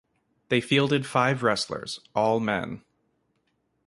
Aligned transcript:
They 0.49 0.61
fielded 0.61 1.05
five 1.05 1.43
wrestlers, 1.43 1.99
all 2.15 2.39
men. 2.39 2.81